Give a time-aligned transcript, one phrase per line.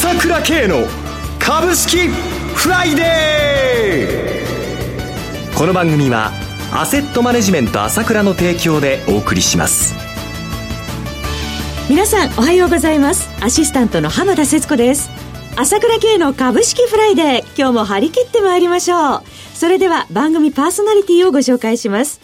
[0.00, 0.86] 朝倉慶の
[1.40, 5.58] 株式フライデー。
[5.58, 6.30] この番組は
[6.72, 9.96] アセットマネジメント朝倉の提供でお送りします。
[11.90, 13.28] 皆さんおはようございます。
[13.42, 15.10] アシスタントの浜田節子です。
[15.56, 19.22] 朝倉慶の株式フライデー今日も張り切ってまいりましょう。
[19.52, 22.20] それでは番組パーソナリティをご紹介します。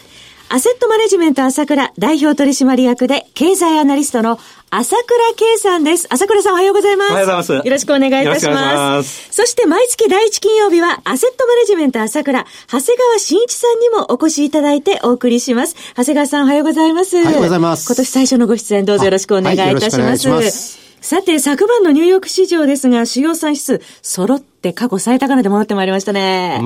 [0.47, 4.37] アセットマネジメント朝倉代表取締役で経済アナリストの
[4.69, 6.07] 朝倉圭さんです。
[6.11, 7.11] 朝倉さんおはようございます。
[7.11, 7.67] おはようございます。
[7.67, 9.31] よろしくお願いいたします。
[9.31, 15.75] そして毎月第一金曜日はアセットマネジメント朝倉、長谷川慎一さんにもお越しいただいてお送りします。
[15.95, 17.17] 長谷川さんおはようございます。
[17.17, 17.87] おはようございます。
[17.87, 20.29] 今年最初のご出演どうぞよろしくお願いいたします。
[20.29, 26.61] はい、さて、昨晩のニューヨーク市場ですが、主要産指数、揃って過去最高値で戻ってまいりましたね。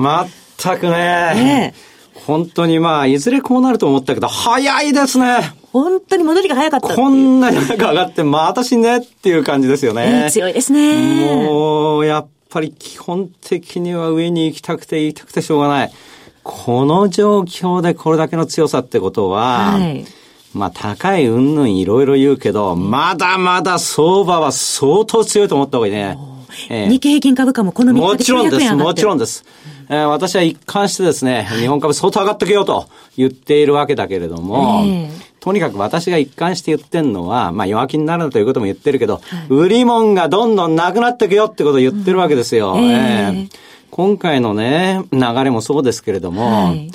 [0.58, 0.90] 全くね。
[0.90, 1.74] ね
[2.14, 5.52] 本当にまあ、いずれこうなると思ったけど、早いですね。
[5.72, 10.24] 本当に戻りが早かったこんなに早く上がって、また死ねっていう感じですよね。
[10.24, 11.46] えー、強いですね。
[11.46, 15.92] もう、やっぱり基本的には上に行きたくて行きたくてしょうがない。
[16.42, 20.04] この状況でこれだけの強さってことは、はい、
[20.52, 26.18] まあ高い云々いろいろ言うけど、まだまだ相場は相当強いと思った方がいいね。
[26.68, 29.44] えー、日経平均株価もこの3日でもちろんです、もちろんです。
[29.88, 42.74] えー、私は一貫してですね、日本株相当上がってけようと言っているわけだけれども、えー、とにかく私が一貫して言ってるのは、まあ弱気になるということも言ってるけど、はい、売り物がどんどんなくなってけよってことを言ってるわけですよ。
[42.74, 43.58] うん、えー、
[43.90, 46.90] 今回のね、流れもそうですけれども、はい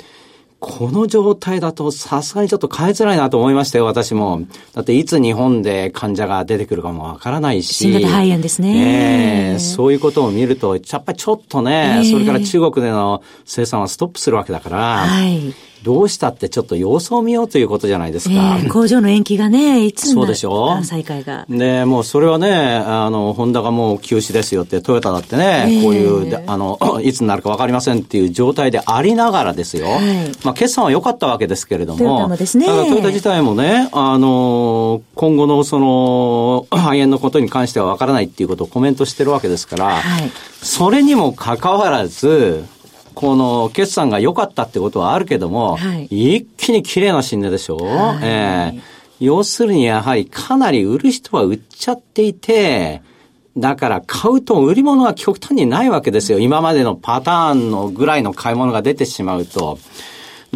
[0.68, 4.42] この状態だとさすがにちょっと変えづらいなと思いましたよ、私も。
[4.74, 7.72] だっていつ日本で患者が出てくるかもわからないし。
[7.72, 9.52] 新型肺炎ですね。
[9.52, 18.34] えー、そういうことを見ると、やっぱりちょっとね、えー、それから中国での生産はストップするわけだから、はい、どうしたってちょっと様子を見ようということじゃないですか。
[18.34, 20.82] えー、工場の延期がね、いつそうでしょ？
[20.82, 21.46] 再開が。
[21.48, 22.52] で、もうそれはね、
[22.86, 29.86] あの、ホンダがもう休止ですよって、トヨタだってね、えー、こういう、あの、 いつになるかわかりませんっていう状態でありながらですよ。
[29.86, 31.98] はい、まあ、決算は良かったわけですけれども。
[31.98, 32.66] トヨタもですね。
[32.66, 40.30] トヨタ自体もね、あの、今後のその、 肺炎のことに関してはわからないっていうことをコメントしてるわけですから、はい、
[40.62, 42.64] それにもかかわらず、
[43.16, 48.80] この決算が良かったってことはあるけども、はい、一気に綺麗な新値でしょ、はい、えー、
[49.20, 53.00] 要するにやはりかなり売る人は売っちゃっていて、
[53.56, 56.38] だから買うと売り物は極端にないわけですよ。
[56.38, 59.78] 今までのパターンのぐらいの買い物が出てしまうと。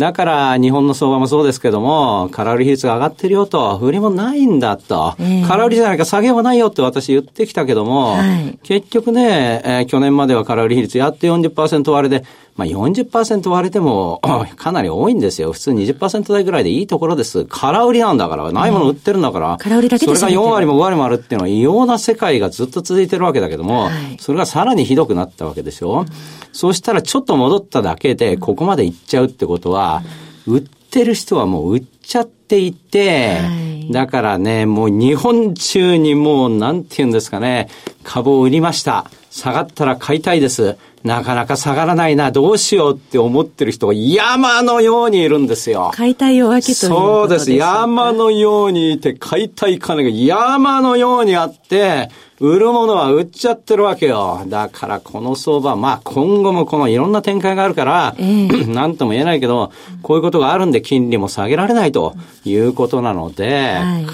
[0.00, 9.70] だから日本の相場もそうですけども、空売り比率が上がってるよと、売りもないんだと、えー、空売りじゃないか下げはないよって私言ってきたけども、はい、結局ね、え。
[9.80, 12.26] ー、去年までは空売り比率やって40%割れで、
[12.60, 14.20] まあ40%割れても
[14.56, 15.52] かなり多いんですよ。
[15.52, 17.46] 普通20%台ぐらいでいいところです。
[17.46, 26.00] 空売りなんだから、ないもの売ってるんだから、空売りだけそれが4割も5割もあるっていうのは異様な世界がずっと続いてるわけだけども、はい、それがさらにひどくなったわけでしょ。
[26.00, 26.06] うん、
[26.52, 30.02] そうしたらちょっと戻っただけでここまでいっちゃうってことは、
[30.46, 37.68] 売ってる人はもう売っちゃっていて、はいだからね、もう日本中にもう、なんて言うんですかね、
[38.04, 39.10] 株を売りました。
[39.30, 40.76] 下がったら買いたいです。
[41.04, 45.92] なかなか下がらないな、どうしようって思ってる人が山のようにいるんですよ。
[45.94, 47.52] 買いたい弱気というそうです。
[47.52, 54.42] 山のようにいて、買いたい金が山のようにあって、売るものは売っちゃってるわけよ。
[54.46, 62.14] だからこの相場、まあ今後もこのいろんな展開があるから、えー、 なんとも言えないけど、こういうことがあるんで金利も下げられないと
[62.44, 64.06] いうことなので、はい、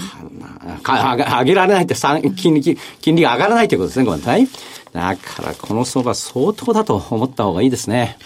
[1.41, 1.94] 上げられないって
[2.37, 4.49] 金利、金利が上がらないということですね、ごめんなさい。
[4.96, 8.16] だからこの相場相当だと思った方がいいですね。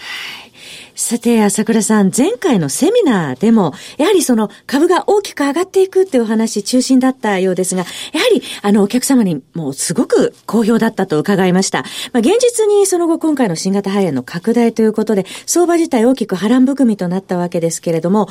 [0.95, 7.81] さて、朝倉さん、前回のセミナーでも、やはりその株が大きく上がっていくっていうお話中心だったようですが、
[8.13, 11.79] やはりあのお客様にもうすごく好評だったと伺いました。
[12.13, 18.29] まあ、現実にその後今回の新型肺炎の拡大ということで、相場自体大きく波乱含みとなったわけですけれども、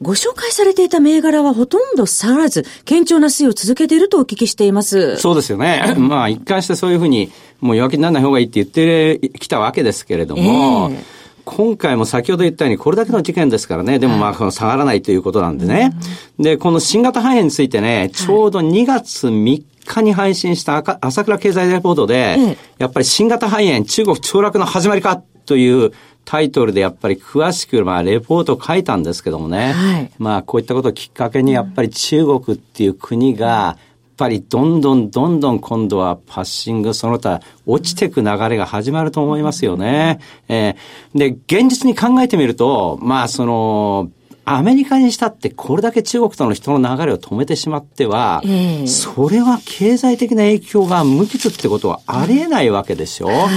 [0.00, 5.16] ご紹介されていた銘柄はほとんど下がらず、堅調な推移を続けているとお聞きしています。
[5.18, 5.94] そうですよね。
[5.98, 7.30] まあ、一貫してそういうふうに、
[7.60, 15.92] もう弱気にならない方がいいって言ってきたわけですけれども、えー今回も先ほど言ったように、これだけの事件ですからね、でもまあ、この下がらないということなんでね。
[16.38, 25.92] で、この新型肺炎についてね、ちょうど2月3日に配信した朝倉経済レポートで、やっぱり新型肺炎、中国凋落の始まりかという
[26.24, 29.72] タイトルでやっぱり詳しく、まあ、レポートを書いたんですけどもね。
[29.72, 33.78] はい、まあ、こういったことをきっかけに、やっぱり中国っていう国が、やっ
[34.16, 40.20] ぱりどんどんどんどん今度はパッシングその他落ちていく流れが始まると思いますよね。
[40.48, 44.10] えー、で、現実に考えてみると、まあその、
[44.44, 53.48] アメリカにしたってこれだけ中国との人の流れを止めてしまっては、えー、それは経済的な影響が無傷ってことはありえないわけでしょ、は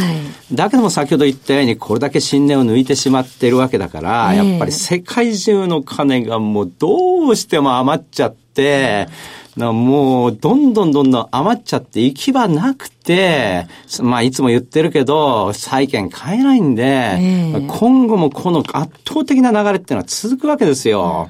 [0.51, 9.07] い、だけども先ほど言ったようにこれだけ新年を抜いてしまってるわけだから、えー、やっぱり世界中の金がもうどうしても余っちゃって、
[9.55, 13.67] もう、どんどんどんどん余っちゃって行き場なくて、
[14.01, 21.29] まあ、いつも言ってるけど、債券買えないんで、えー、今後もこの圧倒的な流れっていうのは続くわけですよ。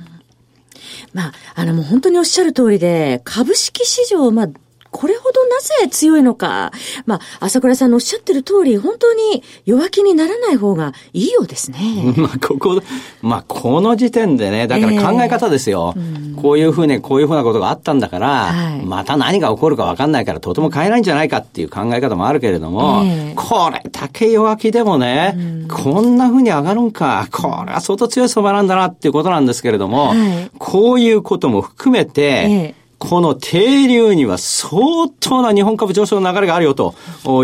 [1.13, 4.49] まあ、あの、もう本当におっしゃる通りで、株式市場、まあ、
[4.95, 6.71] これほどなぜ強いのか。
[7.05, 11.79] まあ、朝倉さんのおっしゃってる通り、本当に弱気にならない方がいいようですね。
[12.15, 12.81] まあ、ここ、
[13.21, 15.93] まあ、この時点でね、だから考え方ですよ。
[15.97, 25.37] えー、こういうふうに、こういうふうなことがあったんだから、はい、また何が起こるか分かんないから、とても変えないんじゃないかっていう考え方もあるけれども、えー、これだけ弱気でもね、
[25.69, 36.95] こんなふうに上がるんか、これは相当強い相場なんだなっていうことなんですけれども、はい、こういうことも含めて、えーこの低流には相当な日本株上昇の流れがあるよと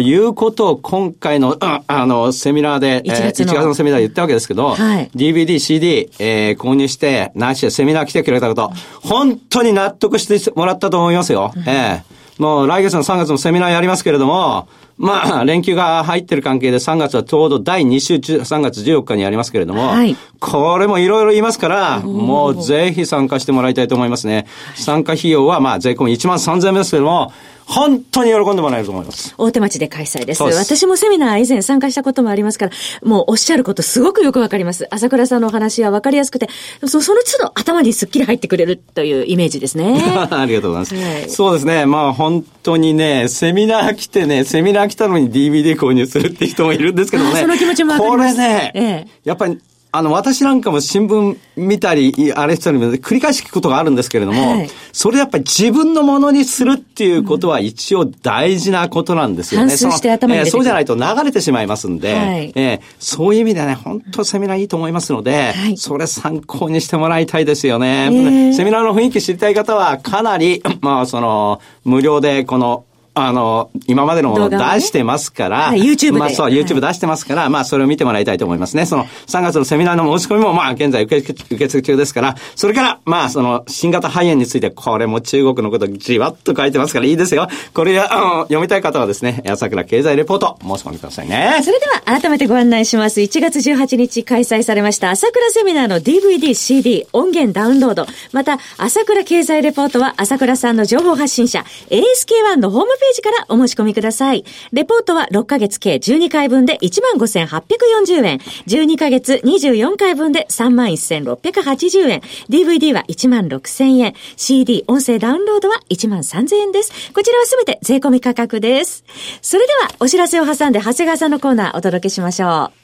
[0.02, 8.72] いうことを今回の、あの、セミナーで、1月の ,1 月のセミナーで言ったわけですけど、はい、DVD、CD、えー、購入して、なしでセミナー来てくれたこと、
[9.02, 11.54] 本当に納得してもらったと思いますよ。
[11.56, 14.68] うん、ええーもう来月の3月のセミナーやりますけれども、
[14.98, 24.48] まあ、連休が入ってる関係で3月はちょうど第2週3月14日にありますけれども、はい、これもいろいろ言いますから、もうぜひ参加してもらいたいと思いますね。
[24.74, 27.32] 参加費用はまあ税込み1万3000円ですけれども、
[27.72, 29.34] 本当に喜んでもらえると思います。
[29.38, 30.44] 大手町で開催です。
[30.44, 32.72] 私もセミナー以前参加したこともありますから、
[33.02, 34.88] もうおっしゃることすごくよくわかります。
[34.92, 36.50] 朝倉さんのお話はわかりやすくて、
[36.86, 40.02] そその都度頭にすっきり入ってくれるというイメージですね。
[40.30, 41.30] ありがとうございます、はい。
[41.30, 41.86] そうですね。
[41.86, 47.40] まあ本当にね、セミナー来てね、セミナー来たのに DVD 購入するって人もいるんですけどね。
[47.40, 49.58] その気持ちもこれね、ええ、やっぱり
[49.94, 59.76] あの、私なんかも新聞見たり、あれしたりも繰り返し聞くことがあるんですけれども、はい、それやっぱり自分のものにするっていうことは一応大事なことなんですよね。
[59.76, 68.06] そして頭にえー、そうじゃないと流れてしまいますんで、はい、えー、そういう意味でね、本当セミナーいいと思いますので、はい、それ参考にしてもらいたいですよね。
[68.06, 68.10] え。
[68.52, 76.20] ー、セミナーの雰囲気知りたい方はかなり、まあその、無料でこのあの、今までのものを出してますから、はい、YouTube で。
[76.20, 78.86] まあそう、YouTube 出してますから、はい、まあそれを見てもらいたいと思いますね。
[78.86, 87.48] その3月のセミナーの申し込みもまあ現在受け受付中ですから、それからまあその新型肺炎について、これも中国のことじわっと書いてますからいいですよ。
[87.74, 91.60] これあの読みたい方はですね、朝倉経済レポート申し込みくださいね。
[91.64, 93.20] それでは改めてご案内します。
[93.20, 104.46] 1月18日開催されました朝倉セミナーの DVD、CD、音源ダウンロード、また朝倉経済レポートは朝倉さんの情報発信者、ASK1 のホームページからお申し込みください。
[104.72, 108.38] レポートは6ヶ月計12回分で15,840円。
[108.68, 112.22] 12ヶ月24回分で31,680円。
[112.50, 114.14] DVD は16,000円。
[114.36, 117.12] CD 音声ダウンロードは13,000円です。
[117.14, 119.04] こちらはすべて税込み価格です。
[119.42, 122.82] それではお知らせを挟んで長谷川さんのコーナーお届けしましょう。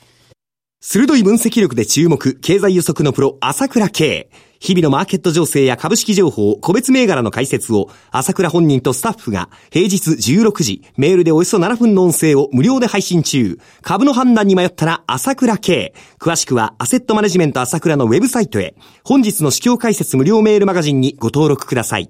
[0.80, 4.30] 鋭い分析力で注目、経済予測のプロ、朝倉慶。
[4.60, 13.60] 日々のマーケット情勢や株式情報、個別銘柄の解説を、朝倉本人とスタッフが、平日16時、メールでおよそ7分の音声を無料で配信中。
[13.82, 15.94] 株の判断に迷ったら、朝倉慶。
[16.20, 18.76] 詳しくは、アセットマネジメント朝倉のウェブサイトへ。
[19.04, 22.10] 本日の市況解説無料メールマガジンにご登録ください。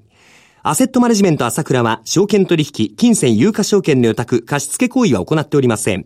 [0.64, 6.06] アセットマネジメント朝倉は、証券取引、金銭有価証券の予託、貸付行為は行っておりません。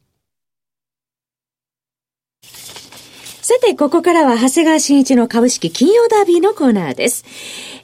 [3.51, 7.25] さて、ここからは長谷川新一の株式金曜ダービーのコーナーです。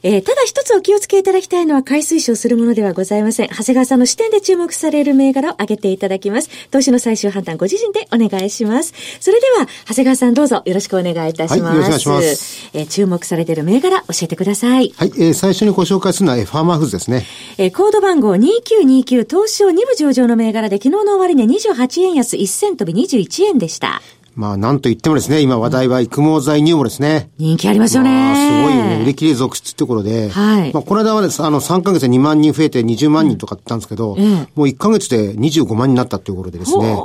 [0.02, 3.50] えー、ただ一つお気をつけいただきたいのは買い推奨するものではございません。
[3.50, 6.70] 長谷川さんの視点で注目される銘柄を挙げていただきます。
[6.72, 8.94] 投資の最終判断ご自身でお願いします。
[9.20, 11.62] それでは、長谷川さんどうぞよろしくお願いいたします。
[11.64, 12.70] はい、よろしくお願いします。
[12.74, 14.94] えー、注目されている銘柄教えてください。
[14.96, 17.26] はい、えー、最初にご紹介するのは、ファーマーフーズですね。
[17.58, 24.02] えー、コード番号2929東証2部上場の銘柄で昨日の終値28円安1銭飛び21円でした。
[24.38, 27.32] まあ、なんと言ってもですね、今話題は育毛剤乳母ですね。
[27.40, 28.12] 人気ありますよね。
[28.12, 30.72] まあ、すごいね、売り切れ続出ってところで、はい。
[30.72, 36.96] まあ、この間はです、あの、3ヶ月で2万人増えて20万人とかって言ったんですけど、うん、もう1ヶ月で25万になったっていうところでですね、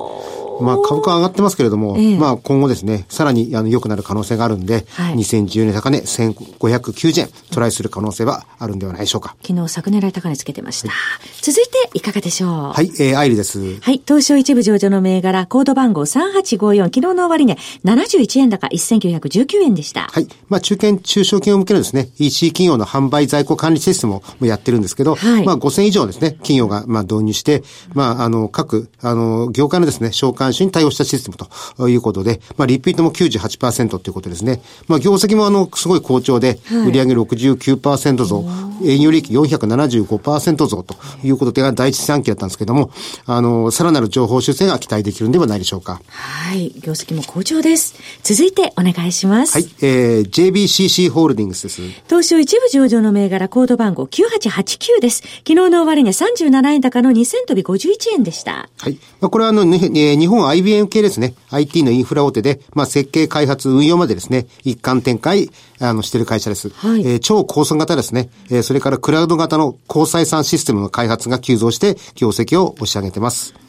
[0.60, 9.36] まあ株価上がってますけれども、えまあ今後ですね、さらにあの良くなる可能性があるんで、はい、2010年高値1590円トライする可能性はあるんではないでしょうか。
[9.42, 10.88] 昨日昨年来高値つけてました。
[10.88, 10.94] は
[11.24, 12.50] い、続いていかがでしょう？
[12.72, 13.80] はい、えー、アイリです。
[13.80, 20.08] はい、東証一部上場の銘柄、コード番号3854、昨日の終値、71円高1919円でした。
[20.12, 20.28] はい。
[20.48, 27.62] まあ中堅中小企業向けのですね、EC 企業の販売在庫管理システムもやってるんですけど、はい、まあ5000以上ですね、企業がまあ導入して、
[27.94, 31.36] まああの各、あの、業界のですね、召喚種に対応したシステム
[31.76, 34.62] ということで、まあリピートも98%ということですね。
[34.88, 38.44] まあ業績もあの、すごい好調で、売上69%増、
[38.84, 42.90] 営業利益475%増ということで、第一四半期だったんですけども、
[43.26, 46.00] あの、さらなる情報修正が期待できるんではないでしょうか。
[46.08, 46.72] はい。
[46.80, 47.94] 業績も好調です。
[48.22, 49.54] 続いてお願いします。
[49.54, 49.68] はい。
[49.80, 51.82] えー、JBCC ホールディングスです。
[52.08, 55.18] 東証一部上場の銘柄コード番号9889です。
[55.18, 58.68] 昨日の終値37円高の2000飛び51円でした。
[58.78, 58.98] はい。
[59.20, 59.78] まあ、これはあの、ね、
[60.16, 61.34] 日本 IBM 系ですね。
[61.50, 66.70] IT のインフラ大手で、まあ、設計、開発、運用までですね、一貫展開、あの、している会社です。
[66.70, 67.00] はい。
[67.02, 68.30] えー、超高速型ですね。
[68.50, 73.61] えー、それからクラウド型の高採算システムの開発が急増して、業績を押し上げてます。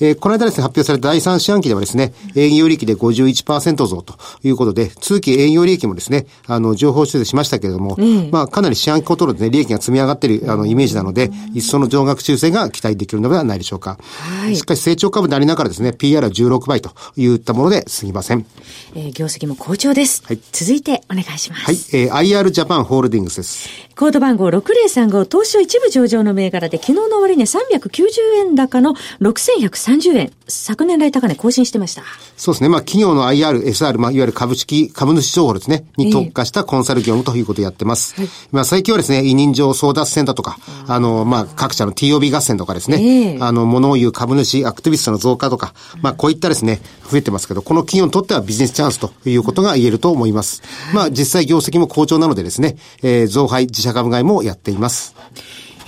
[0.00, 13.98] えー、この間ですね、発表された第3四半期ではですね、営業利益で51%増ということで、通期営業利益もですね、あの、情報修正しましたけれども、うん、まあ、かなり四半期ごとのでね、利益が積み上がっている、あの、イメージなので、一層の上額修正が期待できるのではないでしょうか。
[14.00, 14.56] はい。
[14.56, 18.46] しかし成長株でありながらですね、PR は16倍といったものですぎません。
[18.94, 20.22] えー、業績も好調です。
[20.26, 20.40] はい。
[20.52, 21.64] 続いてお願いします。
[21.64, 21.76] はい。
[21.92, 23.68] えー、IR ジャパンホールディングスです。
[23.96, 30.32] コード番号6035、東証一部上場の銘柄で、昨日の終値390円高の6130円。
[30.48, 32.02] 昨年来高値更新してました。
[32.36, 32.68] そうですね。
[32.68, 38.14] まあ、企業の IR、SR、まあ、いわゆる株式、株主情報ですね、に特化したコンサル業務ということをやってます。
[38.18, 46.80] えー、まあ、最近はですね、委任状争奪戦だとか、あの、まあ、各社の TOB 合戦とかですね、えー、あの、物を言う株主、アクティビストの増加とか、まあ、こういったですね、
[47.10, 50.62] 増えてますけど、この企業にとってはビジネスチャンスということが言えると思います。
[50.92, 55.14] まあ、実際業績も好調なのでですね、えー、増配、自社株買いもやっています。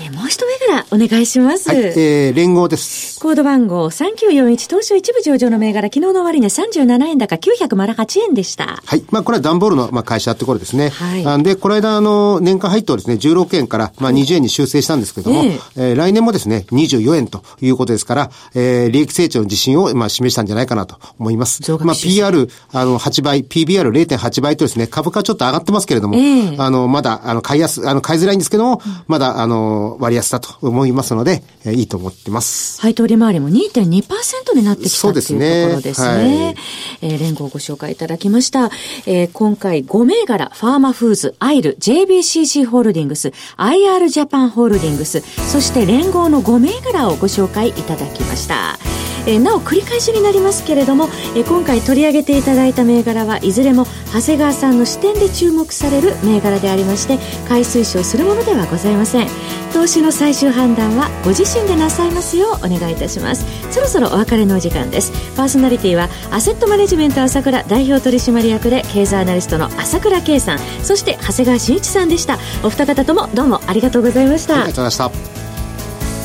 [0.02, 1.68] えー、もう一目からお願いします。
[1.68, 3.09] はい、えー、連合です。
[3.20, 8.80] コード番号3941東証一部上場の銘柄、昨日の終値37円高908円でした。
[8.82, 9.04] はい。
[9.10, 10.88] まあ、これは段ボールの、まあ、会社ってことですね。
[10.88, 11.38] はい。
[11.38, 21.60] んで、この間、あの、年間配当ですね、16円から、まあ、20円に修正したんですけども、えー、えー、来年もですね、24円ということですから、えー、利益成長の自信を、まあ、示したんじゃないかなと思います。
[21.84, 32.80] まあ、PR、あの、8倍、PBR0.8 倍とですね、株価ちょっと上がってますけれども、えー、あの、まだ、あの、買いやす、あの、買いづらいんですけども、まだ、あの、割安だと思いますので、えー、いいと思ってます。
[32.80, 36.44] 配当利回りも2.2%になってきたというところですね。
[36.44, 36.56] はい、
[37.02, 38.70] えー、連合をご紹介いただきました。
[39.06, 48.78] えー、今回5銘柄、ファーマフーズ、アイル、JBCC ホールディングス、IR ジャパンホールディングス、そして連合の5銘柄をご紹介いただきました。
[49.26, 51.04] えー、なお繰り返しになりますけれども、
[51.36, 59.28] えー、今回取り上げていただいた銘柄はいずれも長谷川さんの視点で注目される銘柄でありまして買い推奨するものではございません
[59.70, 63.44] 投資の最終判断はご自身でなさいますようお願いいたします。
[63.72, 65.12] そろそろお別れのお時間です。
[65.36, 70.58] パーソナリティはアセットマネジメント朝倉代表取締役で経済アナリストの朝倉圭さん。
[70.82, 72.38] そして長谷川慎一さんでした。
[72.62, 75.49] お二方ともどうもありがとうございました、ありがとうございました。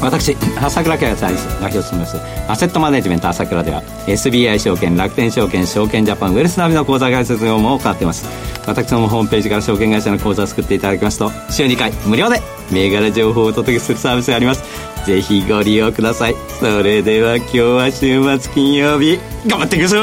[0.02, 2.18] 私朝倉慶代表を務めます。
[2.48, 8.26] アセットマネジメント朝倉では SBI 証券楽天証券証券ジャパンウェルスナビの口座開設業務を行っています。
[8.68, 14.64] 私のホームページから証券会社の口座を作っていただきますと週2回無料で銘柄情報をお届けするサービスがあります。
[15.06, 16.36] ぜひご利用ください。
[16.60, 19.98] それでは今日は週末金曜日頑張っていくぞ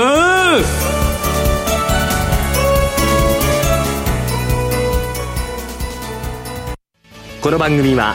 [7.40, 8.14] この番組は